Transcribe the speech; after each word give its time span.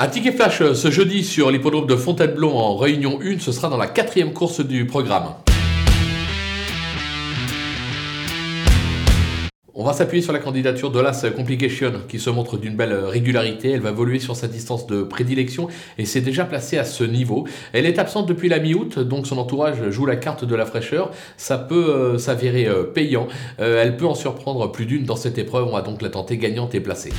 Un 0.00 0.06
ticket 0.06 0.30
flash 0.30 0.60
euh, 0.60 0.74
ce 0.74 0.92
jeudi 0.92 1.24
sur 1.24 1.50
l'hippodrome 1.50 1.88
de 1.88 1.96
Fontainebleau 1.96 2.52
en 2.52 2.76
réunion 2.76 3.18
1, 3.20 3.40
ce 3.40 3.50
sera 3.50 3.68
dans 3.68 3.76
la 3.76 3.88
quatrième 3.88 4.32
course 4.32 4.60
du 4.60 4.86
programme. 4.86 5.34
On 9.74 9.82
va 9.82 9.92
s'appuyer 9.92 10.22
sur 10.22 10.32
la 10.32 10.38
candidature 10.38 10.92
de 10.92 11.00
l'As 11.00 11.26
Complication 11.36 11.94
qui 12.08 12.20
se 12.20 12.30
montre 12.30 12.58
d'une 12.58 12.76
belle 12.76 12.92
euh, 12.92 13.08
régularité. 13.08 13.72
Elle 13.72 13.80
va 13.80 13.90
évoluer 13.90 14.20
sur 14.20 14.36
sa 14.36 14.46
distance 14.46 14.86
de 14.86 15.02
prédilection 15.02 15.66
et 15.98 16.04
s'est 16.04 16.20
déjà 16.20 16.44
placée 16.44 16.78
à 16.78 16.84
ce 16.84 17.02
niveau. 17.02 17.48
Elle 17.72 17.84
est 17.84 17.98
absente 17.98 18.28
depuis 18.28 18.48
la 18.48 18.60
mi-août, 18.60 19.00
donc 19.00 19.26
son 19.26 19.36
entourage 19.38 19.90
joue 19.90 20.06
la 20.06 20.14
carte 20.14 20.44
de 20.44 20.54
la 20.54 20.64
fraîcheur. 20.64 21.10
Ça 21.36 21.58
peut 21.58 21.74
euh, 21.74 22.18
s'avérer 22.18 22.68
payant. 22.94 23.26
elle 23.58 23.96
peut 23.96 24.06
en 24.06 24.14
surprendre 24.14 24.70
plus 24.70 24.86
d'une 24.86 25.02
dans 25.02 25.16
cette 25.16 25.38
épreuve. 25.38 25.66
On 25.66 25.72
va 25.72 25.82
donc 25.82 26.02
la 26.02 26.10
tenter 26.10 26.36
gagnante 26.36 26.76
et 26.76 26.80
placée. 26.80 27.10